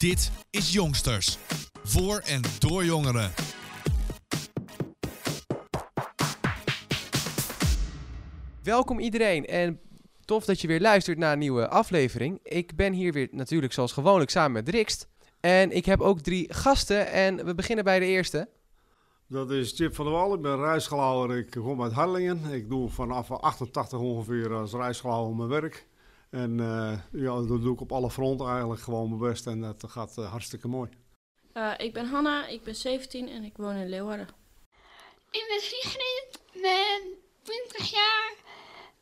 [0.00, 1.38] Dit is Jongsters.
[1.82, 3.30] Voor en door jongeren.
[8.62, 9.80] Welkom iedereen en
[10.24, 12.38] tof dat je weer luistert naar een nieuwe aflevering.
[12.42, 15.08] Ik ben hier weer natuurlijk zoals gewoonlijk samen met Rikst.
[15.40, 18.48] En ik heb ook drie gasten en we beginnen bij de eerste.
[19.26, 20.34] Dat is Chip van der Wal.
[20.34, 21.38] Ik ben reisgelauwer.
[21.38, 22.44] Ik kom uit Harlingen.
[22.52, 25.88] Ik doe vanaf 88 ongeveer als reisgelauwer mijn werk.
[26.30, 29.46] En eh, ja, dat doe ik op alle fronten eigenlijk gewoon mijn best.
[29.46, 30.90] En dat gaat eh, hartstikke mooi.
[31.54, 34.28] Uh, ik ben Hanna, ik ben 17 en ik woon in Leeuwarden.
[35.30, 37.02] Ik ben Sigrid, ben
[37.42, 38.34] 20 jaar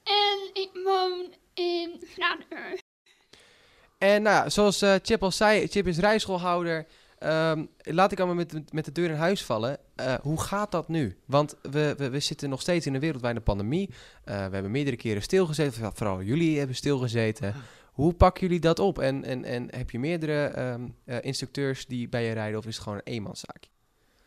[0.04, 2.78] en ik woon in Vlaanderen.
[3.98, 6.86] En nou, ja, zoals uh, Chip al zei, Chip is rijschoolhouder.
[7.24, 9.78] Um, laat ik allemaal met, met de deur in huis vallen.
[10.00, 11.16] Uh, hoe gaat dat nu?
[11.24, 13.88] Want we, we, we, zitten nog steeds in een wereldwijde pandemie.
[13.88, 15.92] Uh, we hebben meerdere keren stilgezeten.
[15.94, 17.54] Vooral jullie hebben stilgezeten.
[17.92, 18.98] Hoe pakken jullie dat op?
[18.98, 22.74] En, en, en heb je meerdere um, uh, instructeurs die bij je rijden of is
[22.74, 23.70] het gewoon een eenmanszaakje?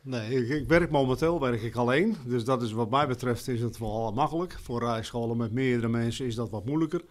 [0.02, 2.16] Nee, ik, ik, werk momenteel werk ik alleen.
[2.26, 4.58] Dus dat is wat mij betreft is het wel makkelijk.
[4.62, 7.02] Voor rijscholen met meerdere mensen is dat wat moeilijker.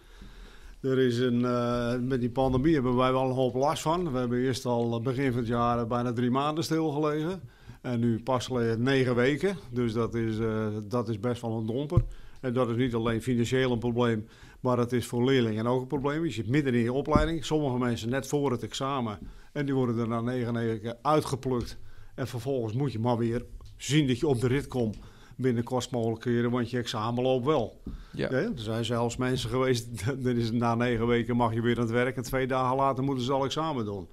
[0.80, 4.12] Er is een, uh, met die pandemie hebben wij wel een hoop last van.
[4.12, 7.40] We hebben eerst al begin van het jaar bijna drie maanden stilgelegen.
[7.82, 9.56] En nu pas negen weken.
[9.70, 12.04] Dus dat is, uh, dat is best wel een domper.
[12.40, 14.26] En dat is niet alleen financieel een probleem,
[14.60, 16.24] maar het is voor leerlingen ook een probleem.
[16.24, 17.44] Je zit midden in je opleiding.
[17.44, 19.18] Sommige mensen net voor het examen.
[19.52, 21.78] En die worden er na negen weken uitgeplukt.
[22.14, 23.44] En vervolgens moet je maar weer
[23.76, 24.98] zien dat je op de rit komt
[25.40, 27.80] binnen kostmogelijkheden, want je examen loopt wel.
[28.12, 28.28] Ja.
[28.30, 31.76] Ja, er zijn zelfs mensen geweest, dan is het na negen weken mag je weer
[31.76, 34.08] aan het werk en twee dagen later moeten ze al examen doen.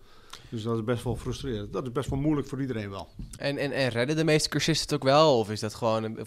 [0.49, 1.73] Dus dat is best wel frustrerend.
[1.73, 3.07] Dat is best wel moeilijk voor iedereen wel.
[3.37, 5.39] En, en, en redden de meeste cursisten het ook wel?
[5.39, 6.03] Of is dat gewoon...
[6.03, 6.17] Een,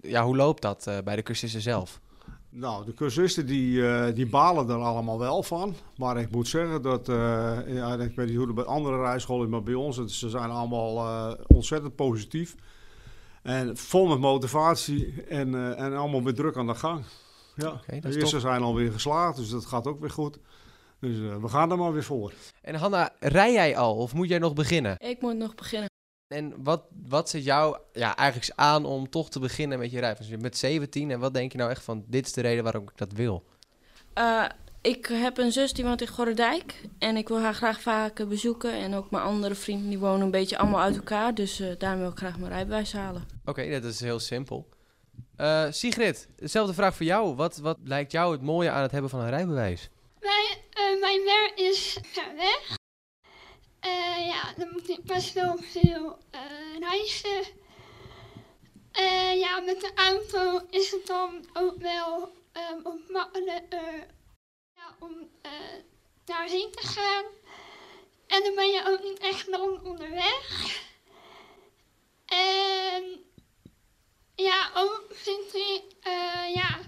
[0.00, 2.00] ja, hoe loopt dat uh, bij de cursisten zelf?
[2.50, 5.74] Nou, de cursisten die, uh, die balen er allemaal wel van.
[5.96, 7.08] Maar ik moet zeggen dat...
[7.08, 7.16] Uh,
[7.66, 9.96] ja, ik weet niet hoe het bij andere rijscholen is, maar bij ons...
[9.96, 12.56] Het, ze zijn allemaal ontzettend positief.
[13.44, 17.04] En vol met motivatie en, uh, en allemaal weer druk aan de gang.
[17.56, 20.38] Ja, okay, de eerste zijn alweer geslaagd, dus dat gaat ook weer goed.
[21.00, 22.32] Dus uh, we gaan er maar weer voor.
[22.62, 24.96] En Hanna, rij jij al of moet jij nog beginnen?
[24.98, 25.88] Ik moet nog beginnen.
[26.34, 30.18] En wat, wat zit jou ja, eigenlijk aan om toch te beginnen met je rijden?
[30.18, 32.62] Dus je met 17 en wat denk je nou echt van, dit is de reden
[32.62, 33.44] waarom ik dat wil?
[34.18, 34.44] Uh,
[34.84, 38.72] ik heb een zus die woont in Gorredijk en ik wil haar graag vaker bezoeken.
[38.72, 41.34] En ook mijn andere vrienden die wonen een beetje allemaal uit elkaar.
[41.34, 43.22] Dus uh, daarom wil ik graag mijn rijbewijs halen.
[43.40, 44.68] Oké, okay, dat is heel simpel.
[45.36, 47.34] Uh, Sigrid, dezelfde vraag voor jou.
[47.34, 49.88] Wat, wat lijkt jou het mooie aan het hebben van een rijbewijs?
[50.20, 52.76] Mijn, uh, mijn werk is ver weg.
[54.26, 56.18] ja, dan moet ik best wel veel
[56.80, 57.52] reizen.
[59.38, 64.06] ja, met de auto is het dan ook wel um, makkelijker
[64.98, 65.50] om uh,
[66.24, 67.24] daarheen te gaan.
[68.26, 70.82] En dan ben je ook niet echt lang onderweg.
[72.26, 73.24] En
[74.34, 76.78] ja, ook vind ik, uh, ja,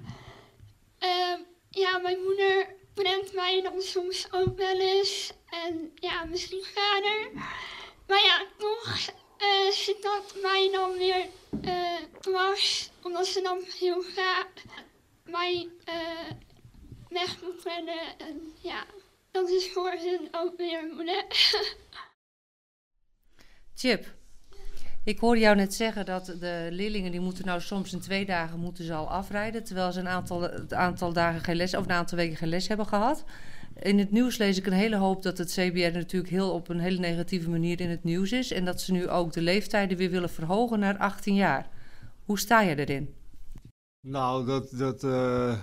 [1.01, 1.39] uh,
[1.71, 5.33] ja, mijn moeder brengt mij dan soms ook wel eens.
[5.51, 7.31] En ja, misschien vader.
[8.07, 8.99] Maar ja, toch
[9.71, 11.27] zit dat mij dan weer
[12.21, 12.91] dwars.
[13.03, 14.47] Omdat ze dan heel graag
[15.25, 15.69] mij
[17.09, 18.19] weg moet rennen.
[18.19, 18.85] En ja,
[19.31, 21.33] dat is voor hen ook weer moeilijk.
[23.75, 24.15] Chip,
[25.05, 28.59] ik hoorde jou net zeggen dat de leerlingen die moeten nou soms in twee dagen
[28.59, 31.93] moeten ze al afrijden, terwijl ze een aantal, het aantal dagen geen les of een
[31.93, 33.25] aantal weken geen les hebben gehad.
[33.83, 36.81] In het nieuws lees ik een hele hoop dat het CBR natuurlijk heel op een
[36.81, 40.11] hele negatieve manier in het nieuws is en dat ze nu ook de leeftijden weer
[40.11, 41.69] willen verhogen naar 18 jaar.
[42.25, 43.15] Hoe sta je erin?
[44.07, 45.59] Nou, dat, dat, uh,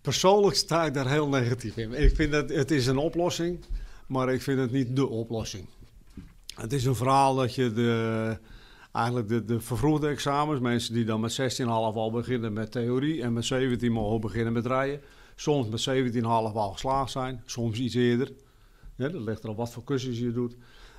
[0.00, 1.92] Persoonlijk sta ik daar heel negatief in.
[1.92, 3.64] Ik vind dat het is een oplossing,
[4.06, 5.68] maar ik vind het niet de oplossing.
[6.54, 8.38] Het is een verhaal dat je de,
[8.92, 13.32] eigenlijk de, de vervroegde examens, mensen die dan met 16,5 al beginnen met theorie en
[13.32, 15.00] met 17 mogen beginnen met rijden,
[15.34, 18.32] soms met 17,5 al geslaagd zijn, soms iets eerder.
[18.96, 20.56] Dat ligt er op wat voor kussens je doet.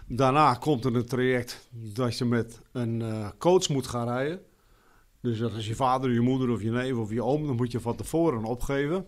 [0.08, 4.42] Daarna komt er een traject dat je met een uh, coach moet gaan rijden.
[5.22, 7.80] Dus als je vader, je moeder of je neef of je oom, dan moet je
[7.80, 9.08] van tevoren opgeven.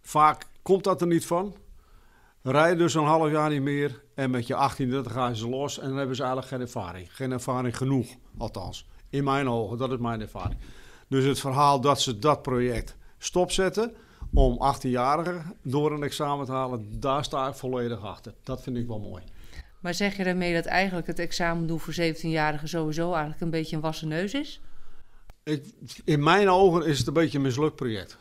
[0.00, 1.54] Vaak komt dat er niet van.
[2.42, 5.78] Rijden dus een half jaar niet meer en met je 18 dan gaan ze los
[5.78, 7.16] en dan hebben ze eigenlijk geen ervaring.
[7.16, 8.06] Geen ervaring genoeg,
[8.38, 8.86] althans.
[9.10, 10.58] In mijn ogen, dat is mijn ervaring.
[11.08, 13.94] Dus het verhaal dat ze dat project stopzetten
[14.32, 18.34] om 18-jarigen door een examen te halen, daar sta ik volledig achter.
[18.42, 19.22] Dat vind ik wel mooi.
[19.80, 23.76] Maar zeg je daarmee dat eigenlijk het examen doen voor 17-jarigen sowieso eigenlijk een beetje
[23.76, 24.60] een wassen neus is?
[25.44, 25.64] Ik,
[26.04, 28.16] in mijn ogen is het een beetje een mislukt project.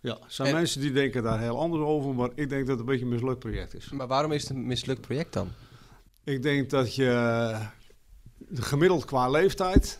[0.00, 2.68] Ja, er zijn En- mensen die denken daar heel anders over, maar ik denk dat
[2.68, 3.88] het een beetje een mislukt project is.
[3.90, 5.48] Maar waarom is het een mislukt project dan?
[6.24, 7.66] Ik denk dat je eh,
[8.54, 9.98] gemiddeld qua leeftijd,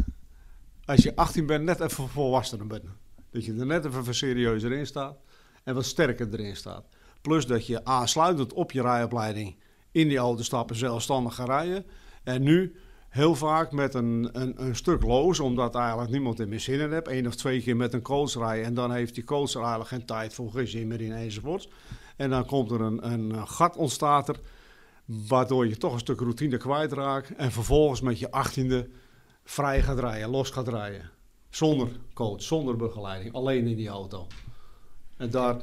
[0.85, 2.85] als je 18 bent, net even volwassener bent.
[3.31, 5.17] Dat je er net even serieuzer in staat
[5.65, 6.85] en wat sterker erin staat.
[7.21, 9.57] Plus dat je aansluitend op je rijopleiding
[9.93, 11.85] in die auto stappen zelfstandig gaat rijden.
[12.23, 12.75] En nu
[13.09, 16.93] heel vaak met een, een, een stuk loos, omdat eigenlijk niemand er meer zin in
[16.93, 17.09] hebt.
[17.09, 19.89] Eén of twee keer met een coach rijden en dan heeft die coach er eigenlijk
[19.89, 21.69] geen tijd voor, geen zin meer in enzovoort.
[22.17, 24.41] En dan komt er een, een gat ontstaat er,
[25.05, 27.35] waardoor je toch een stuk routine kwijtraakt.
[27.35, 28.89] En vervolgens met je achttiende
[29.45, 31.11] vrij gaat rijden, los gaat rijden.
[31.51, 34.27] Zonder coach, zonder begeleiding, alleen in die auto.
[35.17, 35.61] En daar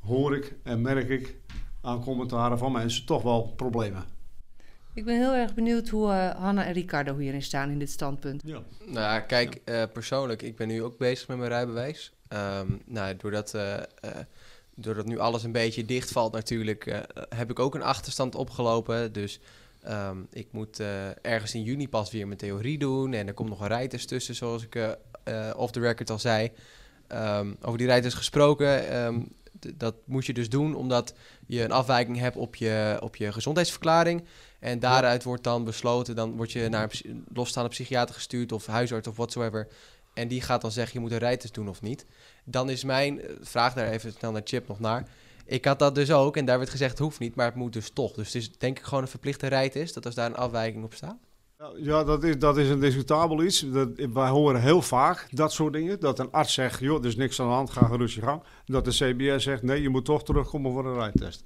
[0.00, 1.36] hoor ik en merk ik
[1.80, 4.04] aan commentaren van mensen toch wel problemen.
[4.94, 8.42] Ik ben heel erg benieuwd hoe eh, Hanna en Ricardo hierin staan in dit standpunt.
[8.44, 8.62] Ja.
[8.78, 12.12] Nou ja, kijk, eh, persoonlijk, ik ben nu ook bezig met mijn rijbewijs.
[12.28, 13.84] Ehm, nou, doordat, eh, eh,
[14.74, 19.12] doordat nu alles een beetje dichtvalt natuurlijk, eh, heb ik ook een achterstand opgelopen.
[19.12, 19.40] Dus
[19.82, 23.12] ehm, ik moet eh, ergens in juni pas weer mijn theorie doen.
[23.12, 24.98] En er komt nog een rijtest tussen, zoals ik
[25.56, 26.50] off the record al zei.
[27.06, 29.20] Ehm, over die rijtest gesproken, ehm,
[29.76, 31.14] dat moet je dus doen omdat
[31.46, 34.24] je een afwijking hebt op je, op je gezondheidsverklaring.
[34.58, 39.08] En daaruit wordt dan besloten, dan word je naar een losstaande psychiater gestuurd of huisarts
[39.08, 39.68] of whatsoever.
[40.14, 42.06] En die gaat dan zeggen, je moet een rijtest doen of niet.
[42.44, 45.08] Dan is mijn eh, vraag daar even snel naar Chip nog naar.
[45.44, 47.72] Ik had dat dus ook en daar werd gezegd, het hoeft niet, maar het moet
[47.72, 48.12] dus toch.
[48.12, 50.94] Dus het is denk ik gewoon een verplichte rijtest, dat als daar een afwijking op
[50.94, 51.18] staat.
[51.76, 53.60] Ja, dat is, dat is een discutabel iets.
[53.70, 56.00] Dat, wij horen heel vaak dat soort dingen.
[56.00, 58.42] Dat een arts zegt, joh, er is niks aan de hand, ga gerust je gang.
[58.64, 61.44] Dat de CBS zegt, nee, je moet toch terugkomen voor een rijtest.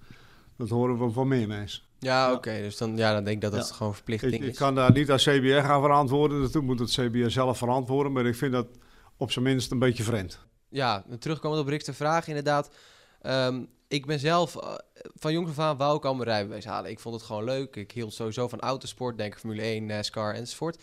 [0.56, 1.82] Dat horen we van meer mensen.
[1.98, 2.32] Ja, Ja.
[2.32, 3.74] oké, dus dan, ja, dan denk ik dat dat Ja.
[3.74, 4.56] gewoon verplicht Ik, ding ik is.
[4.58, 6.52] kan daar niet als CBR gaan verantwoorden.
[6.52, 8.12] Dat moet het CBR zelf verantwoorden.
[8.12, 8.66] Maar ik vind dat
[9.16, 10.38] op zijn minst een beetje vreemd.
[10.68, 12.70] Ja, terugkomend op Rick's vraag, inderdaad.
[13.22, 14.74] Ehm, ik ben zelf, eh,
[15.14, 16.90] van jongs af aan wou ik al mijn rijbewijs halen.
[16.90, 17.76] Ik vond het gewoon leuk.
[17.76, 20.82] Ik hield sowieso van autosport, denk Formule 1, NASCAR enzovoort.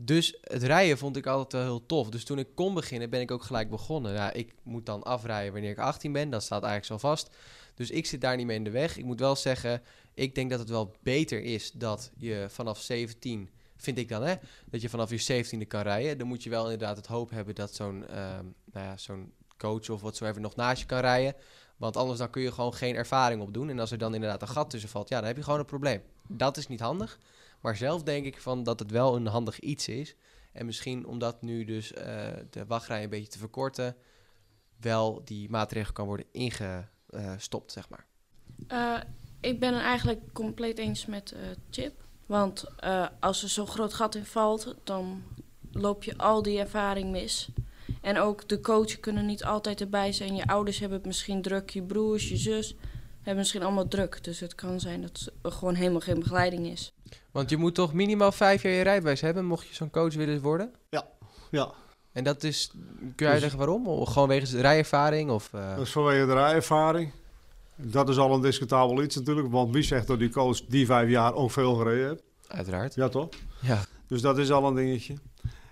[0.00, 2.08] Dus het rijden vond ik altijd wel heel tof.
[2.08, 4.36] Dus toen ik kon beginnen, ben ik ook gelijk begonnen.
[4.36, 6.30] Ik moet dan afrijden wanneer ik 18 ben.
[6.30, 7.30] Dat staat eigenlijk zo vast.
[7.74, 8.96] Dus ik zit daar niet mee in de weg.
[8.96, 9.82] Ik moet wel zeggen,
[10.14, 14.34] ik denk dat het wel beter is dat je vanaf 17, vind ik dan hè,
[14.70, 16.18] dat je vanaf je 17e kan rijden.
[16.18, 19.90] Dan moet je wel inderdaad het hoop hebben dat zo'n ehm, nou ja, zo'n coach
[19.90, 21.34] of whatsoever nog naast je kan rijden.
[21.78, 23.68] Want anders dan kun je gewoon geen ervaring opdoen.
[23.68, 25.64] En als er dan inderdaad een gat tussen valt, ja, dan heb je gewoon een
[25.64, 26.02] probleem.
[26.26, 27.18] Dat is niet handig.
[27.60, 30.16] Maar zelf denk ik van dat het wel een handig iets is.
[30.52, 33.96] En misschien omdat nu dus eh, de wachtrij een beetje te verkorten,
[34.80, 38.06] wel die maatregel kan worden ingestopt, zeg maar.
[38.66, 39.00] Eh,
[39.40, 41.40] ik ben het eigenlijk compleet eens met eh,
[41.70, 42.06] Chip.
[42.26, 42.64] Want
[43.20, 45.22] als er zo'n groot gat in valt, dan
[45.72, 47.48] loop je al die ervaring mis.
[48.02, 50.34] En ook de coaches kunnen niet altijd erbij zijn.
[50.34, 52.76] Je ouders hebben het misschien druk, je broers, je zus
[53.16, 54.24] hebben misschien allemaal druk.
[54.24, 56.92] Dus het kan zijn dat er gewoon helemaal geen begeleiding is.
[57.30, 60.40] Want je moet toch minimaal vijf jaar je rijbewijs hebben, mocht je zo'n coach willen
[60.40, 60.72] worden?
[61.50, 61.72] Ja,
[62.12, 62.70] En dat is,
[63.16, 63.86] kun je uitleggen waarom?
[63.88, 65.30] Of gewoon wegens de rijervaring?
[65.30, 67.12] Of, eh, dat is vanwege de rijervaring.
[67.76, 69.50] Dat is al een discutabel iets natuurlijk.
[69.50, 72.22] Want wie zegt dat die coach die vijf jaar ook veel gereden heeft?
[72.48, 72.94] Uiteraard.
[72.94, 73.28] Ja, toch?
[73.60, 73.84] Ja.
[74.06, 75.14] Dus dat is al een dingetje.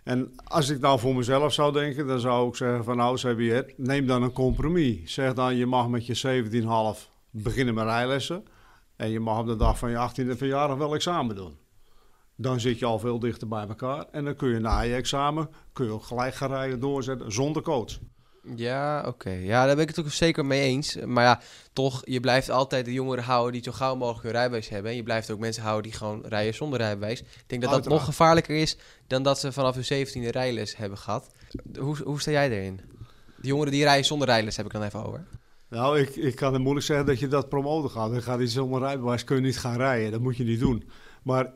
[0.06, 3.72] En als ik nou voor mezelf zou denken, dan zou ik zeggen van nou CBR,
[3.76, 5.12] neem dan een compromis.
[5.12, 6.44] Zeg dan je mag met je
[6.96, 8.44] 17,5 beginnen met rijlessen.
[8.96, 11.56] En je mag op de dag van je 18e verjaardag wel examen doen.
[12.36, 14.06] Dan zit je al veel dichter bij elkaar.
[14.10, 17.62] En dan kun je na je examen, kun je ook gelijk gaan rijden doorzetten zonder
[17.62, 17.98] coach.
[18.54, 19.30] Ja, oké.
[19.30, 20.96] Ja, daar ben ik het ook zeker mee eens.
[21.04, 21.40] Maar ja,
[21.72, 24.90] toch, je blijft altijd de jongeren houden die zo gauw mogelijk hun rijbewijs hebben.
[24.90, 27.20] En je blijft ook mensen houden die gewoon rijden zonder rijbewijs.
[27.20, 28.76] Ik denk dat dat nog gevaarlijker is
[29.06, 31.30] dan dat ze vanaf hun 17e rijles hebben gehad.
[31.78, 32.80] Hoe, hoe sta jij erin?
[33.36, 35.24] De jongeren die rijden zonder rijles heb ik dan even over.
[35.68, 38.10] Nou, ik, ik kan het moeilijk zeggen dat je dat promoten gaat.
[38.10, 40.10] Dan gaat iets zonder rijbewijs, kun je niet gaan rijden.
[40.10, 40.88] Dat moet je niet doen.
[41.22, 41.52] Maar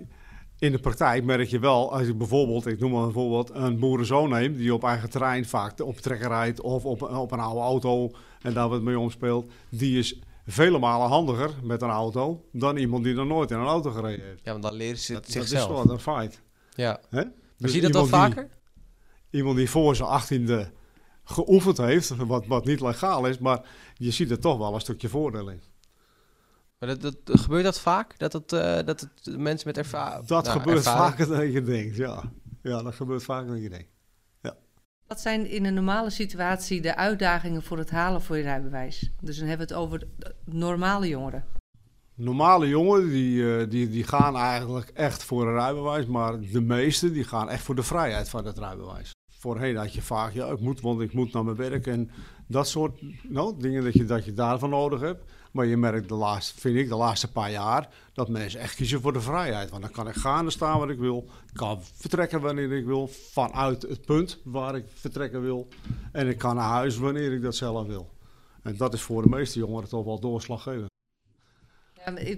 [0.60, 3.78] in de praktijk merk je wel, als ik bijvoorbeeld, ik noem maar een voorbeeld, een
[3.78, 7.60] boerenzoon neem die op eigen terrein vaak op trekker rijdt of op, op een oude
[7.60, 8.10] auto
[8.42, 13.04] en daar wat mee omspeelt, die is vele malen handiger met een auto dan iemand
[13.04, 14.40] die nog nooit in een auto gereden heeft.
[14.44, 15.70] Ja, want dan leren ze Dat, het dat is zichzelf.
[15.70, 16.42] gewoon een feit.
[16.74, 17.00] ja.
[17.10, 17.24] Hè?
[17.24, 18.48] Maar Dus zie je dat wel die- vaker?
[19.30, 20.70] iemand die voor zijn achttiende
[21.24, 23.64] geoefend heeft, wat, wat niet legaal is, maar
[23.94, 25.60] je ziet er toch wel een stukje voordeel in.
[26.80, 28.18] Maar dat, dat, gebeurt dat vaak?
[28.18, 30.26] Dat, het, eh, dat het mensen met ervaring...
[30.26, 32.32] Dat gebeurt vaker dan je denkt, ja.
[32.62, 33.90] Ja, dat gebeurt vaker dan je denkt.
[35.10, 39.10] Wat zijn in een normale situatie de uitdagingen voor het halen voor je rijbewijs?
[39.20, 41.44] Dus dan hebben we het over de normale jongeren.
[42.14, 47.12] Normale jongeren die, eh, die, die gaan eigenlijk echt voor een rijbewijs, maar de meeste
[47.12, 49.10] die gaan echt voor de vrijheid van het rijbewijs.
[49.38, 51.86] voorheen had je vaak, ja, ik moet, want ik moet naar mijn werk.
[51.86, 52.10] En
[52.46, 55.32] dat soort nou, dingen dat je, dat je daarvan nodig hebt.
[55.50, 59.00] Maar je merkt de laatste, vind ik, de laatste paar jaar dat mensen echt kiezen
[59.00, 59.70] voor de vrijheid.
[59.70, 61.28] Want dan kan ik gaan en staan waar ik wil.
[61.48, 63.08] Ik kan vertrekken wanneer ik wil.
[63.08, 65.68] Vanuit het punt waar ik vertrekken wil.
[66.12, 68.10] En ik kan naar huis wanneer ik dat zelf wil.
[68.62, 70.88] En dat is voor de meeste jongeren toch wel doorslaggevend.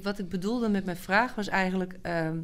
[0.03, 1.99] Wat ik bedoelde met mijn vraag was eigenlijk...
[2.03, 2.39] ehm,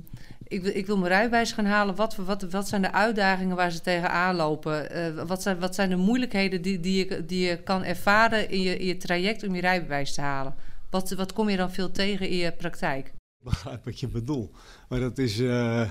[0.48, 1.94] ik, wil, ik wil mijn rijbewijs gaan halen.
[1.94, 4.90] Wat, wat, wat zijn de uitdagingen waar ze tegenaan lopen?
[4.90, 8.60] Eh, wat, zijn, wat zijn de moeilijkheden die, die, je, die je kan ervaren in
[8.60, 10.54] je, in je traject om je rijbewijs te halen?
[10.90, 13.12] Wat, wat kom je dan veel tegen in je praktijk?
[13.44, 14.50] begrijp wat je bedoelt.
[14.88, 15.40] Maar dat is.
[15.40, 15.90] eh,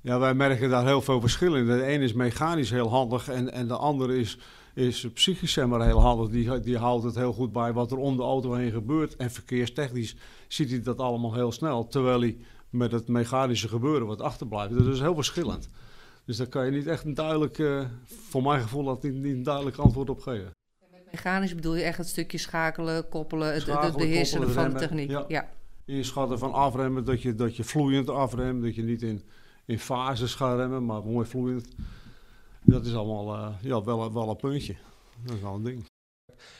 [0.00, 1.66] ja, wij merken daar heel veel verschil in.
[1.66, 4.38] De ene is mechanisch heel handig en, en de andere is,
[4.74, 6.28] is psychisch heel handig.
[6.28, 9.16] Die, die houdt het heel goed bij wat er om de auto heen gebeurt.
[9.16, 10.16] En verkeerstechnisch
[10.48, 11.86] ziet hij dat allemaal heel snel.
[11.86, 12.36] Terwijl hij
[12.74, 14.74] met het mechanische gebeuren wat achterblijft.
[14.74, 15.68] Dat is heel verschillend.
[16.24, 19.34] Dus daar kan je niet echt een duidelijk, eh, voor mijn gevoel, dat niet, niet
[19.34, 20.50] een duidelijk antwoord op geven.
[21.10, 24.78] Mechanisch bedoel je echt het stukje schakelen, koppelen, het, het Schakelen, beheersen koppelen, van de
[24.78, 25.10] techniek.
[25.10, 25.24] ja.
[25.28, 25.48] ja.
[25.84, 29.22] inschatten van afremmen, dat je, dat je vloeiend afremt, dat je niet in,
[29.64, 31.68] in fases gaat remmen, maar mooi vloeiend.
[32.60, 34.76] Dat is allemaal eh, ja, wel, wel een puntje.
[35.24, 35.84] Dat is wel een ding.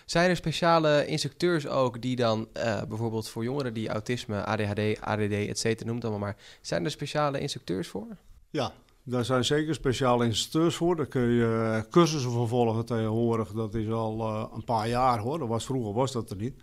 [0.04, 5.32] Zijn er speciale instructeurs ook die dan eh, bijvoorbeeld voor jongeren die autisme, ADHD, ADD,
[5.32, 6.36] et cetera, noem het allemaal maar.
[6.60, 8.06] Zijn er speciale instructeurs voor?
[8.50, 10.96] Ja, daar zijn zeker speciale instructeurs voor.
[10.96, 13.52] Daar kun je eh, cursussen voor volgen tegenwoordig.
[13.52, 15.38] Dat is al eh, een paar jaar hoor.
[15.38, 16.62] Dat was, vroeger was dat er niet.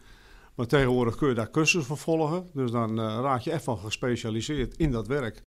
[0.55, 2.49] Maar tegenwoordig kun je daar cursussen voor volgen.
[2.53, 5.41] Dus dan raak je echt van gespecialiseerd in dat werk.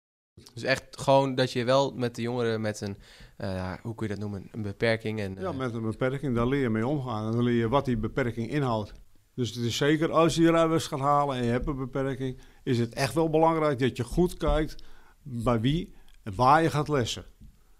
[0.54, 2.96] Dus echt gewoon dat je wel met de jongeren met een,
[3.36, 5.36] eh, hoe kun je dat noemen, een beperking en...
[5.38, 7.26] Ja, eh, met een beperking, daar leer je mee omgaan.
[7.26, 8.92] En dan leer je wat die beperking inhoudt.
[9.34, 12.40] Dus het is zeker, als je je rijbewijs gaat halen en je hebt een beperking,
[12.62, 14.82] is het echt wel belangrijk dat je goed kijkt
[15.22, 17.24] bij wie en waar je gaat lessen.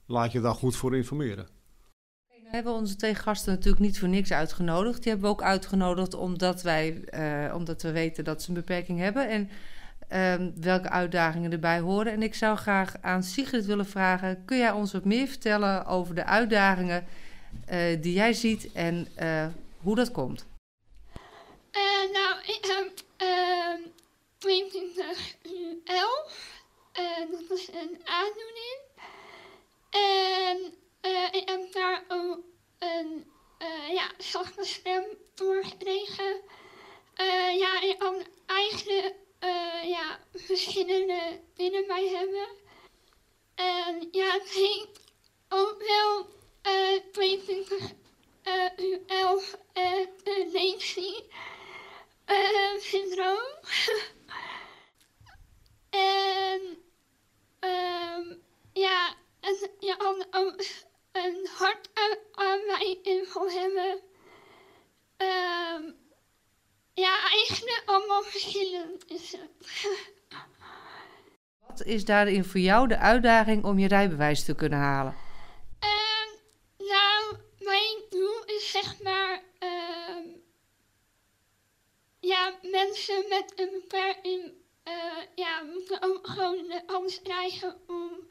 [0.06, 1.48] Laat je daar goed voor informeren.
[2.28, 5.02] We hebben onze twee gasten natuurlijk niet voor niks uitgenodigd.
[5.02, 8.98] Die hebben we ook uitgenodigd omdat, wij, eh, omdat we weten dat ze een beperking
[8.98, 9.48] hebben en
[10.14, 12.12] ehm, welke uitdagingen erbij horen.
[12.12, 16.14] En ik zou graag aan Sigrid willen vragen: kun jij ons wat meer vertellen over
[16.14, 17.06] de uitdagingen
[17.66, 19.46] eh, die jij ziet en eh,
[19.82, 20.46] hoe dat komt?
[21.70, 23.80] Eh, nou, ik heb ehm
[24.38, 26.30] 22 UL.
[26.92, 28.78] En dat is een aandoening.
[29.90, 30.72] En
[31.32, 32.38] ik heb daar ook
[32.78, 33.24] een
[33.92, 35.04] ja, zachte stem
[35.34, 36.40] door gekregen.
[37.58, 38.14] Ja, ik kan
[38.46, 42.48] eigenlijk eh, ja, verschillende dingen bij hebben.
[43.54, 45.00] En ja, het heet
[45.48, 46.26] ook wel
[46.62, 47.92] eh 22
[48.42, 49.40] eh UL
[49.74, 50.00] uh,
[52.24, 53.58] eh, syndroom.
[55.90, 56.82] en
[57.60, 58.34] ehm
[58.72, 60.64] ja, en je kan ook
[61.12, 61.88] een hart
[62.34, 64.00] aan, mij info hebben.
[65.16, 66.03] Ehm
[66.94, 69.86] ja, eigenlijk allemaal verschillend is het.
[71.66, 75.16] Wat is daarin voor jou de uitdaging om je rijbewijs te kunnen halen?
[75.78, 76.28] Ehm,
[76.78, 80.22] nou, mijn doel is zeg maar, ehm,
[82.20, 84.94] ja, mensen met een beperking, eh,
[85.34, 88.28] ja, moeten ook gewoon de kans krijgen om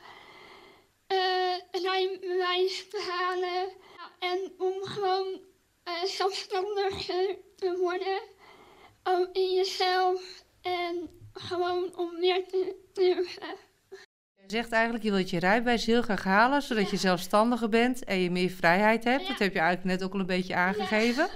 [1.08, 3.70] eh rijbewijs te halen.
[4.20, 5.41] En om gewoon
[5.84, 8.22] eh zelfstandiger te worden,
[9.03, 13.55] ook in jezelf en gewoon om meer te durven.
[14.36, 18.19] Je zegt eigenlijk, je wilt je rijbewijs heel graag halen, zodat je zelfstandiger bent en
[18.19, 19.22] je meer vrijheid hebt.
[19.22, 19.27] Ja.
[19.27, 21.29] Dat heb je eigenlijk net ook al een beetje aangegeven.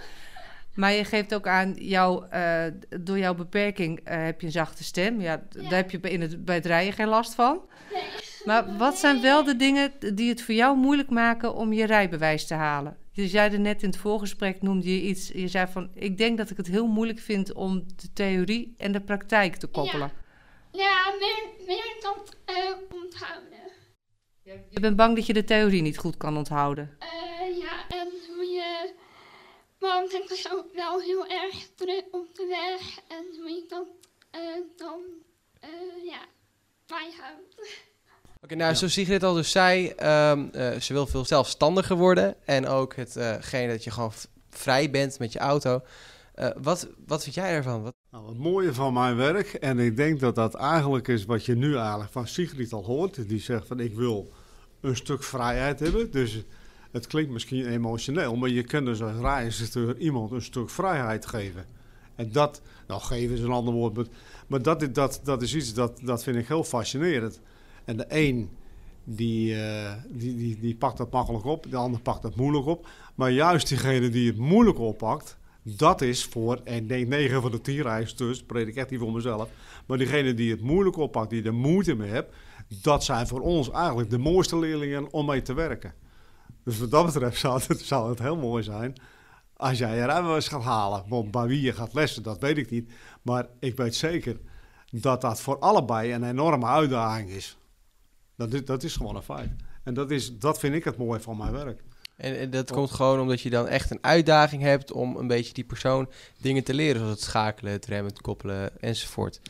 [0.74, 2.66] Maar je geeft ook aan, jou, eh,
[3.00, 5.22] door jouw beperking eh, heb je een zachte stem.
[5.22, 7.62] Ja, daar heb je in het, bij het rijden geen last van.
[7.94, 8.04] Nee.
[8.48, 12.48] Maar wat zijn wel de dingen die het voor jou moeilijk maken om je rijbewijs
[12.48, 12.98] te halen?
[13.12, 15.28] Je zei er net in het voorgesprek, noemde je iets.
[15.28, 18.92] Je zei van, ik denk dat ik het heel moeilijk vind om de theorie en
[18.92, 20.12] de praktijk te koppelen.
[20.72, 23.60] Ja, meer, meer dat eh, onthouden.
[24.44, 26.98] Je bent bang dat je de theorie niet goed kan onthouden.
[27.00, 28.94] Eh, ja, en hoe je...
[29.80, 33.00] Want het is ook wel heel erg druk op de weg.
[33.08, 33.88] En hoe je dat
[34.32, 34.42] eh,
[34.76, 35.02] dan,
[35.60, 36.20] eh, ja,
[36.86, 37.86] bijhoudt.
[38.42, 38.76] Oké, nou, Ja.
[38.78, 42.36] zoals Sigrid al dus zei, ehm, eh, ze wil veel zelfstandiger worden.
[42.46, 44.12] En ook hetgene dat je gewoon
[44.50, 45.82] vrij bent met je auto.
[46.34, 47.82] Eh, wat, wat vind jij daarvan?
[47.84, 51.46] Wat, Nou, het mooie van mijn werk, en ik denk dat dat eigenlijk is wat
[51.46, 53.30] je nu eigenlijk van Sigrid al hoort.
[53.30, 54.30] Die zegt van ik wil
[54.82, 56.12] een stuk vrijheid hebben.
[56.12, 56.44] Dus
[56.92, 61.66] het klinkt misschien emotioneel, maar je kunt dus als rijinstructeur iemand een stuk vrijheid geven.
[62.16, 64.06] En dat, nou geven is een ander woord, maar,
[64.48, 67.40] maar dat, is- dat, dat is iets dat, dat vind ik heel fascinerend.
[67.88, 68.50] En de een
[69.04, 72.88] die, eh, die, die, die pakt dat makkelijk op, de ander pakt dat moeilijk op.
[73.16, 77.62] Maar juist diegene die het moeilijk oppakt, dat is voor, en denk 9 van de
[77.62, 79.50] 10 reizigers, predik ik echt niet voor mezelf,
[79.86, 82.28] maar diegene die het moeilijk oppakt, die er moeite mee heeft,
[82.82, 85.94] dat zijn voor ons eigenlijk de mooiste leerlingen om mee te werken.
[86.64, 88.96] Dus wat dat betreft zou het, zou het heel mooi zijn
[89.58, 91.04] als jij je rijbewijs gaat halen.
[91.08, 92.92] Want bij wie je gaat lessen, dat weet ik niet.
[93.22, 94.40] Maar ik weet zeker
[94.92, 97.58] dat dat voor allebei een enorme uitdaging is.
[98.38, 99.52] Dat is, dat is gewoon een feit.
[99.84, 101.84] En dat, is, dat vind ik het mooie van mijn werk.
[102.16, 105.54] En, en dat komt gewoon omdat je dan echt een uitdaging hebt om een beetje
[105.54, 109.42] die persoon dingen te leren, zoals het schakelen, het remmen, het koppelen enzovoort.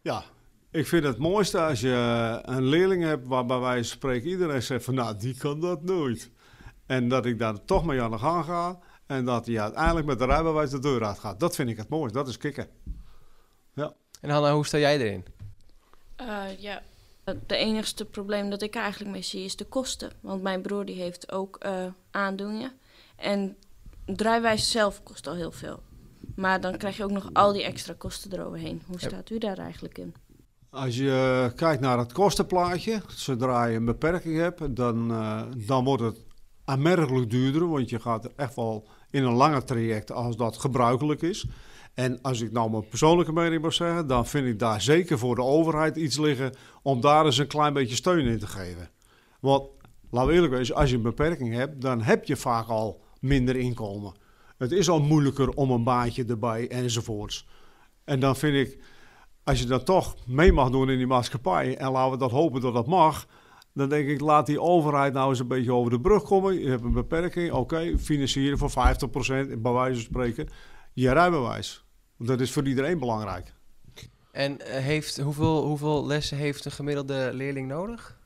[0.00, 0.24] Ja,
[0.70, 4.94] ik vind het mooiste als je een leerling hebt waarbij wij spreken iedereen zegt van
[4.94, 6.30] nou, die kan dat nooit.
[6.86, 10.18] En dat ik daar toch mee aan de gang ga en dat hij uiteindelijk met
[10.18, 11.40] de rijbewijs de deur uit gaat.
[11.40, 12.68] Dat vind ik het mooiste, dat is kicken.
[13.74, 13.94] Ja.
[14.20, 15.24] En Hanna, hoe sta jij erin?
[16.16, 16.82] Eh, ja,
[17.46, 20.10] de enigste probleem dat ik eigenlijk mee zie is de kosten.
[20.20, 22.72] Want mijn broer die heeft ook eh, aandoeningen.
[23.16, 23.56] En
[24.06, 25.80] drijfwijs zelf kost al heel veel.
[26.34, 28.82] Maar dan krijg je ook nog al die extra kosten eroverheen.
[28.86, 30.14] Hoe staat u daar eigenlijk in?
[30.70, 36.02] Als je kijkt naar het kostenplaatje, zodra je een beperking hebt, dan, uh, dan wordt
[36.02, 36.18] het
[36.64, 37.68] aanmerkelijk duurder.
[37.68, 41.46] Want je gaat er echt wel in een langer traject als dat gebruikelijk is.
[41.94, 45.34] En als ik nou mijn persoonlijke mening mag zeggen, dan vind ik daar zeker voor
[45.34, 48.90] de overheid iets liggen om daar eens een klein beetje steun in te geven.
[49.40, 49.68] Want,
[50.10, 53.56] laten we eerlijk zijn, als je een beperking hebt, dan heb je vaak al minder
[53.56, 54.14] inkomen.
[54.58, 57.46] Het is al moeilijker om een baantje erbij enzovoorts.
[58.04, 58.78] En dan vind ik,
[59.44, 62.60] als je dat toch mee mag doen in die maatschappij, en laten we dat hopen
[62.60, 63.26] dat dat mag,
[63.74, 66.60] dan denk ik, laat die overheid nou eens een beetje over de brug komen.
[66.60, 68.74] Je hebt een beperking, oké, financieren voor 50%,
[69.58, 70.48] bij wijze van spreken,
[70.92, 71.84] je rijbewijs.
[72.18, 73.54] Dat is voor iedereen belangrijk.
[74.32, 78.20] En uh, heeft, hoeveel, hoeveel lessen heeft een gemiddelde leerling nodig?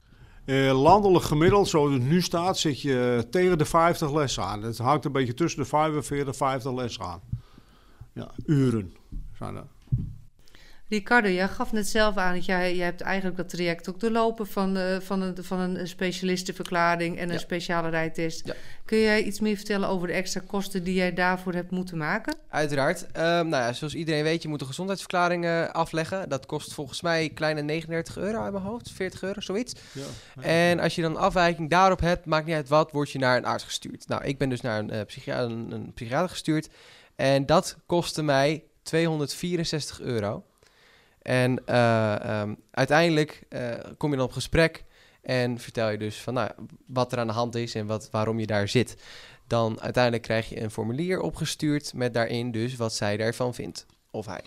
[0.44, 4.62] Uh, landelijk gemiddeld, zoals het nu staat, zit je tegen de 50 lessen aan.
[4.62, 7.20] Het hangt een beetje tussen de 45 en 50 lessen aan.
[8.12, 8.94] Ja, uren
[9.38, 9.66] zijn dat.
[10.88, 14.46] Ricardo, jij gaf net zelf aan dat jij, jij hebt eigenlijk dat traject ook doorlopen
[14.46, 17.40] van, uh, van, een, van een specialistenverklaring en een ja.
[17.40, 18.46] speciale rijtest.
[18.46, 18.54] Ja.
[18.84, 22.34] Kun jij iets meer vertellen over de extra kosten die jij daarvoor hebt moeten maken?
[22.48, 23.02] Uiteraard.
[23.02, 23.08] Um,
[23.48, 26.28] nou ja, zoals iedereen weet, je moet een gezondheidsverklaring uh, afleggen.
[26.28, 29.72] Dat kost volgens mij kleine 39 euro uit mijn hoofd, 40 euro, zoiets.
[29.92, 30.42] Ja.
[30.42, 33.44] En als je dan afwijking daarop hebt, maakt niet uit wat, word je naar een
[33.44, 34.08] arts gestuurd.
[34.08, 36.68] Nou, ik ben dus naar een, uh, psychiater, een, een psychiater gestuurd
[37.16, 40.44] en dat kostte mij 264 euro.
[41.26, 44.84] En uh, um, uiteindelijk uh, kom je dan op gesprek
[45.22, 46.50] en vertel je dus van nou,
[46.86, 48.96] wat er aan de hand is en wat, waarom je daar zit.
[49.46, 54.26] Dan uiteindelijk krijg je een formulier opgestuurd met daarin dus wat zij daarvan vindt, of
[54.26, 54.42] hij.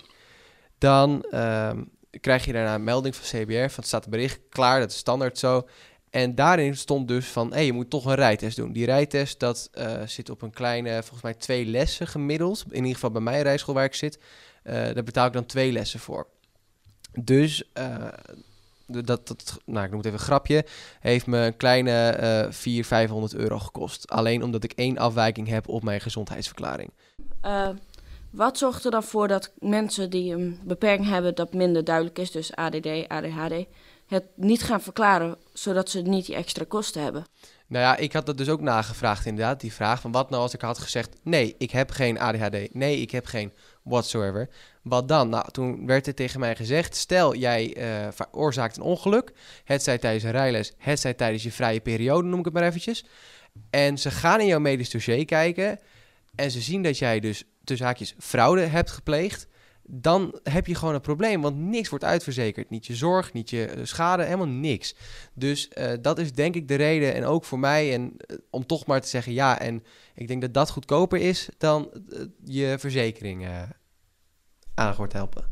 [0.78, 1.72] Dan uh,
[2.20, 4.98] krijg je daarna een melding van CBR, van het staat een bericht, klaar, dat is
[4.98, 5.68] standaard zo.
[6.10, 8.72] En daarin stond dus van, hé, je moet toch een rijtest doen.
[8.72, 12.66] Die rijtest, dat uh, zit op een kleine, volgens mij twee lessen gemiddeld.
[12.70, 14.20] In ieder geval bij mijn rijschool waar ik zit.
[14.64, 16.28] daar betaal ik dan twee lessen voor.
[17.14, 18.08] Dus uh,
[18.86, 20.66] dat, dat, nou, ik noem het even een grapje,
[21.00, 24.10] heeft me een kleine uh, 400, 500 euro gekost.
[24.10, 26.92] Alleen omdat ik één afwijking heb op mijn gezondheidsverklaring.
[27.46, 27.70] Uh,
[28.30, 32.32] wat zorgt er dan voor dat mensen die een beperking hebben dat minder duidelijk is,
[32.32, 33.66] dus ADD, ADHD,
[34.08, 37.26] het niet gaan verklaren, zodat ze niet die extra kosten hebben?
[37.68, 40.54] Nou ja, ik had dat dus ook nagevraagd inderdaad, die vraag van wat nou als
[40.54, 43.52] ik had gezegd, nee, ik heb geen ADHD, nee, ik heb geen
[43.84, 44.50] whatsoever.
[44.82, 45.30] Wat dan?
[45.30, 49.32] Nou, toen werd er tegen mij gezegd: stel jij uh, veroorzaakt een ongeluk,
[49.64, 52.64] het zij tijdens een rijles, het zij tijdens je vrije periode, noem ik het maar
[52.64, 53.06] eventjes.
[53.70, 55.80] En ze gaan in jouw medisch dossier kijken
[56.36, 59.48] en ze zien dat jij dus tussen haakjes fraude hebt gepleegd.
[59.92, 62.70] Dan heb je gewoon een probleem, want niks wordt uitverzekerd.
[62.70, 64.96] Niet je zorg, niet je schade, helemaal niks.
[65.34, 68.66] Dus uh, dat is denk ik de reden, en ook voor mij, en, uh, om
[68.66, 69.60] toch maar te zeggen ja.
[69.60, 69.84] En
[70.16, 71.90] ik denk dat dat goedkoper is dan
[72.44, 73.48] je verzekering
[74.74, 75.44] aan wordt helpen.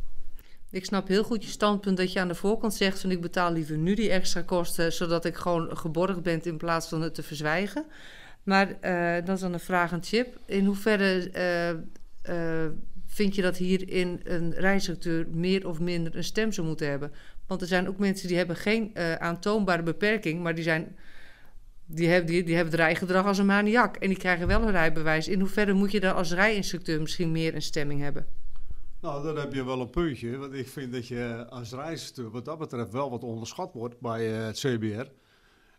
[0.72, 3.52] Ik snap heel goed je standpunt dat je aan de voorkant zegt van ik betaal
[3.52, 7.24] liever nu die extra kosten, zodat ik gewoon geborgd ben in plaats van het te
[7.24, 7.86] verzwijgen.
[8.44, 8.68] Maar
[9.26, 10.40] dat is dan een vraag aan Chip.
[10.46, 11.32] In hoeverre
[13.08, 17.12] vind je dat hierin een reisacteur meer of minder een stem zou moeten hebben?
[17.48, 20.96] Want er zijn ook mensen die hebben geen aantoonbare beperking, maar die zijn
[21.88, 23.96] die hebben, die, die hebben het rijgedrag als een maniak.
[23.96, 25.28] En die krijgen wel een rijbewijs.
[25.28, 28.26] In hoeverre moet je dan als rijinstructeur misschien meer een stemming hebben?
[29.02, 30.38] Nou, dan heb je wel een puntje.
[30.38, 34.40] Want ik vind dat je als reiziger wat dat betreft wel wat onderschat wordt bij
[34.40, 35.08] uh, het CBR.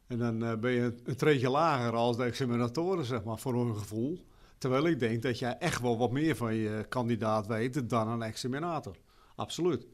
[0.06, 3.76] En dan uh, ben je een treedje lager als de examinatoren, zeg maar, voor hun
[3.76, 4.24] gevoel.
[4.58, 8.22] Terwijl ik denk dat jij echt wel wat meer van je kandidaat weet dan een
[8.22, 8.96] examinator.
[9.34, 9.86] Absoluut.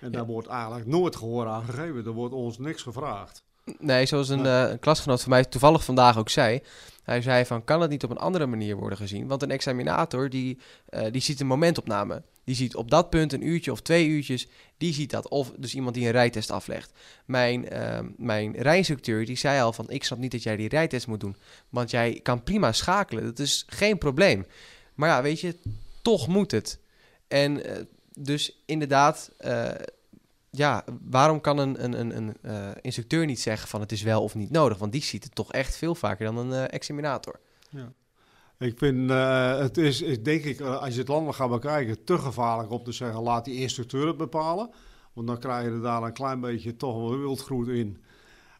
[0.00, 0.26] En daar ja.
[0.26, 2.04] wordt eigenlijk nooit gehoor aan gegeven.
[2.04, 3.44] Er wordt ons niks gevraagd.
[3.78, 6.62] Nee, zoals een, eh, een klasgenoot van mij toevallig vandaag ook zei.
[7.02, 9.26] Hij zei van, kan het niet op een andere manier worden gezien?
[9.26, 12.22] Want een examinator, die, eh, die ziet een momentopname.
[12.50, 15.28] Die ziet op dat punt een uurtje of twee uurtjes, die ziet dat.
[15.28, 16.92] Of dus iemand die een rijtest aflegt.
[17.24, 21.06] Mijn, ehm, mijn rijinstructeur, die zei al van, ik snap niet dat jij die rijtest
[21.06, 21.36] moet doen.
[21.68, 24.46] Want jij kan prima schakelen, dat is geen probleem.
[24.94, 25.56] Maar ja, weet je,
[26.02, 26.78] toch moet het.
[27.28, 27.82] En eh,
[28.14, 29.70] dus inderdaad, eh,
[30.50, 34.22] ja, waarom kan een, een, een, een eh, instructeur niet zeggen van het is wel
[34.22, 34.78] of niet nodig?
[34.78, 37.40] Want die ziet het toch echt veel vaker dan een examinator.
[38.60, 42.18] Ik vind, eh, het is, denk ik, eh, als je het landelijk gaat bekijken, te
[42.18, 44.70] gevaarlijk om te zeggen, laat die instructeur het bepalen.
[45.12, 48.02] Want dan krijg je er daar een klein beetje toch wel wildgroet in.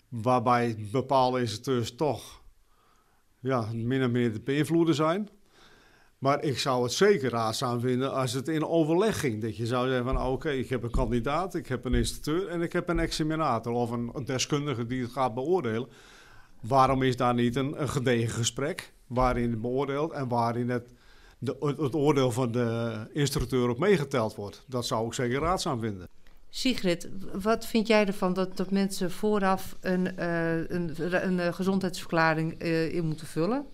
[0.09, 2.43] Waarbij bepaalde instructeurs toch
[3.41, 5.29] ja, min of meer te beïnvloeden zijn.
[6.19, 9.43] Maar ik zou het zeker raadzaam vinden als het in overleg ging.
[9.43, 12.63] Dat je zou zeggen van oké, ik heb een kandidaat, ik heb een instructeur en
[12.63, 15.89] ik heb een examinator of een, een deskundige die het gaat beoordelen.
[16.61, 20.89] Waarom is daar niet een, een gedegen gesprek waarin het beoordeelt en waarin het,
[21.39, 24.65] de, het, oordeel van de instructeur ook meegeteld wordt?
[24.67, 26.09] Dat zou ik zeker raadzaam vinden.
[26.51, 30.95] Sigrid, wat vind jij ervan dat, dat mensen vooraf een, eh, een,
[31.27, 33.67] een, eh, gezondheidsverklaring eh, in moeten vullen?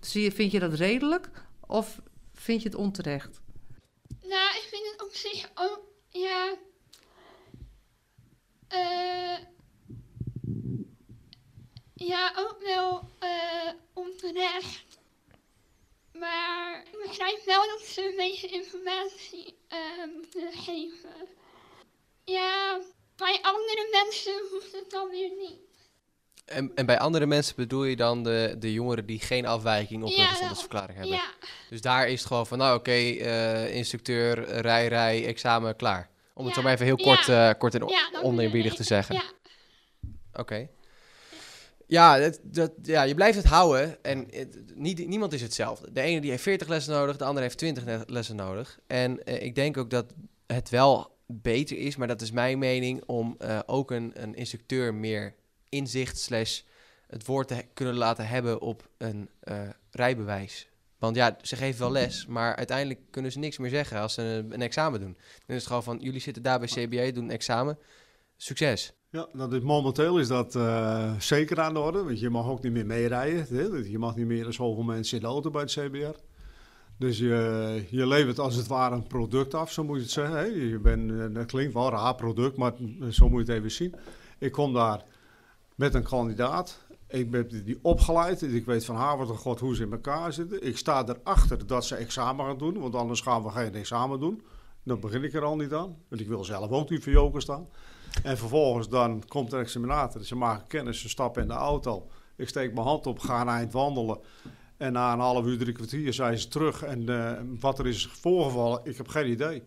[0.00, 1.30] Zie je, vind je dat redelijk
[1.66, 2.00] of
[2.34, 3.40] vind je het onterecht?
[4.20, 6.54] Nou, ik vind het op zich ook, ja.
[8.68, 9.48] eh
[12.06, 14.84] ja, ook wel eh onterecht.
[16.12, 19.56] Maar ik begrijp wel dat ze een beetje informatie
[20.14, 21.10] moeten geven.
[22.24, 22.80] Ja,
[23.16, 25.68] bij andere mensen hoeft het dan weer niet.
[26.44, 30.08] En, en bij andere mensen bedoel je dan de, de jongeren die geen afwijking op
[30.10, 31.16] Ja, hun gezondheidsverklaring hebben?
[31.16, 31.30] Ja,
[31.68, 36.10] Dus daar is het gewoon van, nou oké, eh, instructeur, rij, rij, examen, klaar.
[36.34, 37.04] Om het Ja, zo maar even heel ja.
[37.04, 39.14] kort, eh, kort en ja te zeggen.
[39.14, 39.22] Ja,
[40.32, 40.68] Oké.
[41.90, 44.28] Ja, dat, ja, je blijft het houden en
[44.74, 45.92] niet, niemand is hetzelfde.
[45.92, 48.78] De ene die heeft 40 lessen nodig, de andere heeft 20 le- lessen nodig.
[48.86, 50.14] En eh, ik denk ook dat
[50.46, 54.94] het wel beter is, maar dat is mijn mening, om eh, ook een, een instructeur
[54.94, 55.34] meer
[55.68, 56.60] inzicht slash
[57.06, 60.68] het woord te kunnen laten hebben op een eh, rijbewijs.
[60.98, 64.22] Want ja, ze geven wel les, maar uiteindelijk kunnen ze niks meer zeggen als ze
[64.22, 65.16] een, een examen doen.
[65.46, 67.78] Dan is het gewoon van, jullie zitten daar bij CBA, doen een examen,
[68.36, 68.92] succes.
[69.12, 72.02] Ja, dat is, momenteel is dat eh, zeker aan de orde.
[72.02, 73.46] Want je mag ook niet meer meerijden.
[73.48, 73.62] Hè?
[73.62, 76.18] Je mag niet meer zoveel mensen in de auto bij het CBR.
[76.96, 80.36] Dus je, je levert als het ware een product af, zo moet je het zeggen.
[80.36, 80.44] Hè?
[80.44, 82.72] Je bent, eh, dat klinkt wel een raar product, maar
[83.10, 83.94] zo moet je het even zien.
[84.38, 85.04] Ik kom daar
[85.74, 86.80] met een kandidaat.
[87.08, 88.42] Ik ben die opgeleid.
[88.42, 90.66] Ik weet van een god hoe ze in elkaar zitten.
[90.66, 94.42] Ik sta erachter dat ze examen gaan doen, want anders gaan we geen examen doen.
[94.82, 95.96] Dan begin ik er al niet aan.
[96.08, 97.68] Want ik wil zelf ook niet voor joker staan.
[98.22, 100.24] En vervolgens dan komt de examinator.
[100.24, 102.10] Ze maken kennis, ze stappen in de auto.
[102.36, 104.18] Ik steek mijn hand op, ga een eind wandelen.
[104.76, 106.82] En na een half uur, drie kwartier zijn ze terug.
[106.82, 109.62] En eh, wat er is voorgevallen, ik heb geen idee.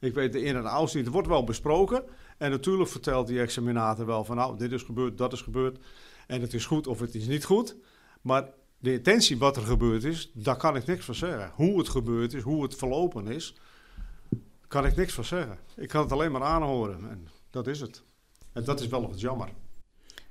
[0.00, 1.06] Ik weet de in- en outs niet.
[1.06, 2.02] Er wordt wel besproken.
[2.38, 4.36] En natuurlijk vertelt die examinator wel van...
[4.36, 5.78] nou, dit is gebeurd, dat is gebeurd.
[6.26, 7.76] En het is goed of het is niet goed.
[8.20, 11.50] Maar de intentie wat er gebeurd is, daar kan ik niks van zeggen.
[11.54, 13.54] Hoe het gebeurd is, hoe het verlopen is...
[14.68, 15.58] kan ik niks van zeggen.
[15.76, 17.10] Ik kan het alleen maar aanhoren.
[17.10, 18.02] En dat is het.
[18.52, 19.48] En dat is wel wat jammer.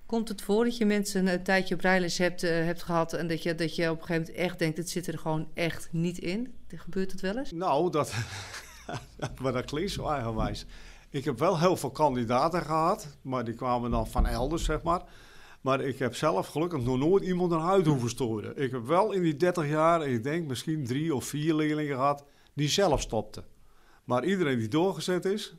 [0.06, 3.28] Komt het voor dat je mensen een tijdje op rijles hebt, eh, hebt gehad en
[3.28, 5.89] dat je, dat je op een gegeven moment echt denkt, het zit er gewoon echt
[5.91, 6.54] niet in?
[6.67, 7.52] Gebeurt het wel eens?
[7.52, 8.13] Nou, dat,
[9.41, 10.65] maar dat klinkt zo eigenwijs.
[11.10, 15.02] Ik heb wel heel veel kandidaten gehad, maar die kwamen dan van elders, zeg maar.
[15.62, 18.58] Maar ik heb zelf gelukkig nog nooit iemand een huid hoeven storen.
[18.58, 22.26] Ik heb wel in die 30 jaar, ik denk misschien drie of vier leerlingen gehad,
[22.54, 23.43] die zelf stopten.
[24.08, 25.56] Maar iedereen die doorgezet is,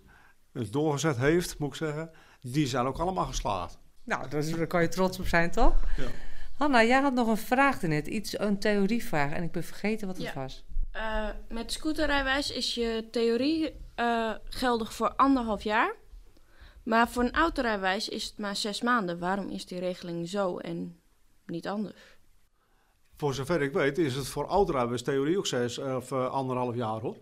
[0.53, 3.79] dus doorgezet heeft, moet ik zeggen, die zijn ook allemaal geslaagd.
[4.05, 5.75] Nou, daar kan je trots op zijn, toch?
[5.97, 6.07] Ja.
[6.59, 10.17] Hanna, jij had nog een vraag net, iets, een theorievraag en ik ben vergeten wat
[10.17, 10.35] het Ja.
[10.35, 10.65] was.
[10.91, 15.95] Eh, met scooterrijwijs is je theorie eh, geldig voor anderhalf jaar.
[16.83, 19.19] Maar voor een autorijwijs is het maar zes maanden.
[19.19, 21.01] Waarom is die regeling zo en
[21.47, 22.17] niet anders?
[23.17, 27.01] Voor zover ik weet is het voor oudrijbewijs theorie ook zes of eh, anderhalf jaar
[27.01, 27.17] hoor.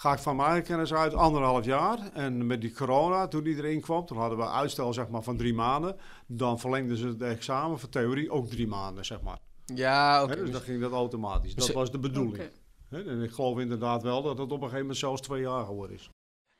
[0.00, 1.98] Ga ik van mijn kennis uit anderhalf jaar.
[2.12, 5.36] En met die corona, toen die erin kwam, toen hadden we uitstel zeg maar, van
[5.36, 5.96] drie maanden.
[6.26, 9.38] Dan verlengden ze het examen voor theorie ook drie maanden, zeg maar.
[9.64, 10.34] Ja, oké.
[10.34, 11.54] Dus dus- dan ging dat automatisch.
[11.54, 12.50] Dat Dus- was de bedoeling.
[12.90, 15.96] En ik geloof inderdaad wel dat het op een gegeven moment zelfs twee jaar geworden
[15.96, 16.10] is.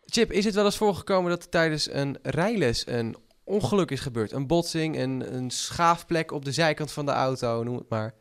[0.05, 4.33] Chip, is het wel eens voorgekomen dat er tijdens een rijles een ongeluk is gebeurd?
[4.33, 8.15] Een botsing, een, een schaafplek op de zijkant van de auto, noem het maar.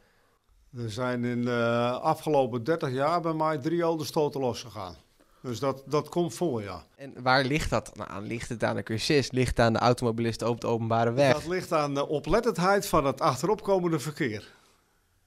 [0.74, 4.96] Er zijn in de afgelopen 30 jaar bij mij drie autostoten losgegaan.
[5.42, 6.84] Dus dat, dat komt voor, ja.
[6.96, 8.24] En waar ligt dat nou, aan?
[8.24, 9.32] Ligt het aan de cursist?
[9.32, 11.34] Ligt het aan de automobilisten op de openbare weg?
[11.34, 14.48] Dat ligt aan de oplettendheid van het achteropkomende verkeer.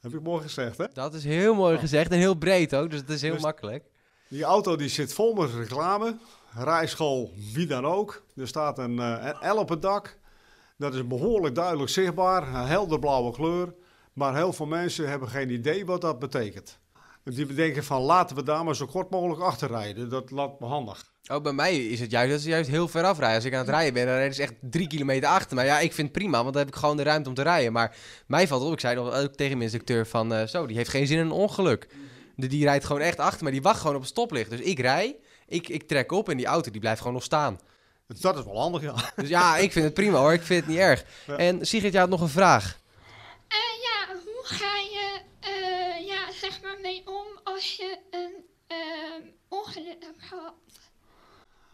[0.00, 0.86] Heb ik mooi gezegd, hè?
[0.92, 3.84] Dat is heel mooi gezegd en heel breed ook, dus het is heel Dus- makkelijk.
[4.28, 6.16] Die auto die zit vol met reclame.
[6.54, 8.22] Rijschool, wie dan ook.
[8.36, 10.18] Er staat een, een L op het dak.
[10.76, 12.42] Dat is behoorlijk duidelijk zichtbaar.
[12.48, 13.74] Een helder blauwe kleur.
[14.12, 16.78] Maar heel veel mensen hebben geen idee wat dat betekent.
[17.24, 20.08] Die bedenken van laten we daar maar zo kort mogelijk achter rijden.
[20.08, 21.10] Dat laat me handig.
[21.30, 23.36] Oh, bij mij is het juist dat ze juist heel ver afrijden.
[23.36, 25.66] Als ik aan het rijden ben, dan rijden ze echt drie kilometer achter mij.
[25.66, 27.72] Ja, ik vind het prima, want dan heb ik gewoon de ruimte om te rijden.
[27.72, 30.32] Maar mij valt op, ik zei nog ook tegen mijn instructeur van...
[30.32, 31.86] eh, zo, die heeft geen zin in een ongeluk.
[32.36, 33.52] Die, die rijdt gewoon echt achter mij.
[33.52, 34.50] Die wacht gewoon op het stoplicht.
[34.50, 37.58] Dus ik rij, ik, ik trek op en die auto die blijft gewoon nog staan.
[38.06, 38.94] Dus dat is wel handig, ja.
[39.16, 40.32] Dus ja, ik vind het prima hoor.
[40.32, 41.04] Ik vind het niet erg.
[41.26, 41.36] Ja.
[41.36, 42.78] En Sigrid, jij had nog een vraag.
[43.48, 45.01] Eh, ja, hoe ga je
[46.42, 50.54] zeg maar mee om als je een ehm, ongeluk hebt gehad?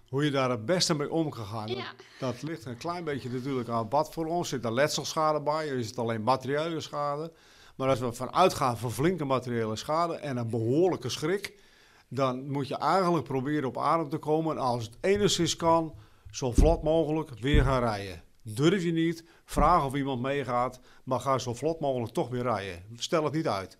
[0.09, 1.67] Hoe je daar het beste mee om kan gaan.
[1.67, 1.93] Dat, Ja.
[2.19, 4.49] dat ligt een klein beetje natuurlijk aan wat voor ons.
[4.49, 5.67] Zit er letselschade bij?
[5.67, 7.33] Is het alleen materiële schade?
[7.77, 11.63] Maar als we van uitgaan van flinke materiële schade en een behoorlijke schrik,
[12.09, 14.57] dan moet je eigenlijk proberen op adem te komen.
[14.57, 15.95] En als het enigszins kan,
[16.31, 18.23] zo vlot mogelijk weer gaan rijden.
[18.43, 22.85] Durf je niet, vraag of iemand meegaat, maar ga zo vlot mogelijk toch weer rijden.
[22.97, 23.79] Stel het niet uit.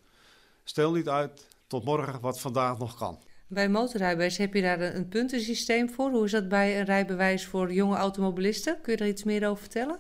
[0.69, 3.19] Stel niet uit tot morgen wat vandaag nog kan.
[3.47, 6.11] Bij motorrijbewijs heb je daar een, puntensysteem voor.
[6.11, 8.81] Hoe is dat bij een rijbewijs voor jonge automobilisten?
[8.81, 9.99] Kun je daar iets meer over vertellen?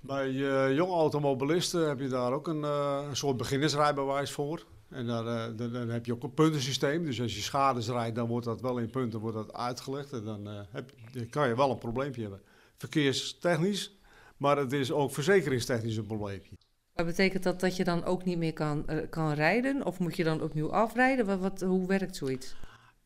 [0.00, 4.66] Bij eh, jonge automobilisten heb je daar ook een, eh, een soort beginnersrijbewijs voor.
[4.88, 7.04] En daar, eh, dan, dan heb je ook een puntensysteem.
[7.04, 10.12] Dus als je schades rijdt, dan wordt dat wel in punten wordt dat uitgelegd.
[10.12, 12.42] En dan, heb, dan kan je wel een probleempje hebben.
[12.76, 13.98] Verkeerstechnisch,
[14.36, 16.56] maar het is ook verzekeringstechnisch een probleempje.
[16.98, 19.84] Maar betekent dat dat je dan ook niet meer kan, eh, kan rijden?
[19.84, 21.26] Of moet je dan opnieuw afrijden?
[21.26, 22.54] Wat, wat, hoe werkt zoiets?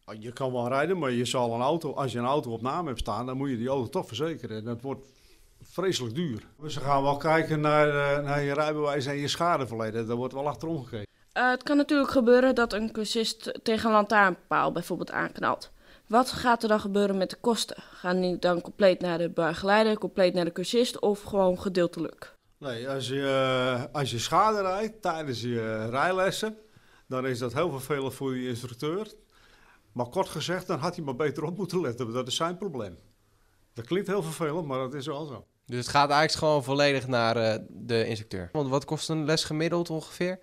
[0.05, 2.63] Ah, Je kan wel rijden, maar je zal een auto, als je een auto op
[2.63, 4.57] naam hebt staan, dan moet je die auto toch verzekeren.
[4.57, 5.07] En dat wordt
[5.63, 6.47] vreselijk duur.
[6.61, 10.07] Dus we gaan wel kijken naar, eh, naar je rijbewijs en je schadeverleden.
[10.07, 11.07] Daar wordt wel achterom gekeken.
[11.33, 15.71] Eh, het kan natuurlijk gebeuren dat een cursist tegen een lantaarnpaal bijvoorbeeld aanknalt.
[16.07, 17.77] Wat gaat er dan gebeuren met de kosten?
[17.79, 22.35] Gaan die dan compleet naar de begeleider, compleet naar de cursist of gewoon gedeeltelijk?
[22.63, 26.57] Nee, als je, eh, als je schade rijdt tijdens je rijlessen,
[27.07, 29.13] dan is dat heel vervelend voor die instructeur.
[29.93, 32.13] Maar kort gezegd, dan had hij maar beter op moeten letten.
[32.13, 32.99] Dat is zijn probleem.
[33.75, 35.47] Dat klinkt heel vervelend, maar dat is wel zo.
[35.67, 38.49] Dus het gaat eigenlijk gewoon volledig naar eh, de instructeur.
[38.53, 40.39] Want wat kost een les gemiddeld ongeveer?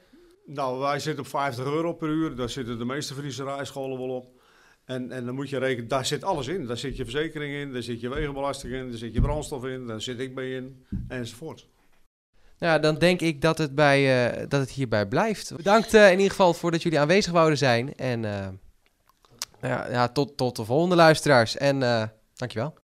[0.45, 2.35] Nou, wij zitten op 50 euro per uur.
[2.35, 4.41] Daar zitten de meeste Friese rijscholen wel op.
[4.85, 6.65] En, en dan moet je rekenen, daar zit alles in.
[6.65, 9.87] Daar zit je verzekering in, daar zit je wegenbelasting in, daar zit je brandstof in,
[9.87, 11.67] daar zit ik mee in, enzovoort.
[12.59, 15.55] Ja, dan denk ik dat het, bij, eh, dat het hierbij blijft.
[15.55, 17.95] Bedankt eh, in ieder geval voor dat jullie aanwezig wouden zijn.
[17.95, 18.47] En eh,
[19.61, 21.57] ja, ja, tot, tot de volgende luisteraars.
[21.57, 21.79] En
[22.35, 22.73] dankjewel.